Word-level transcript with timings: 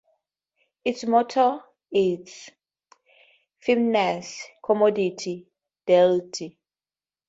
Its 0.83 1.03
motto 1.03 1.61
is 1.91 2.49
"Firmnesse, 3.63 4.35
Commodite, 4.65 5.45
Delyte". 5.85 6.57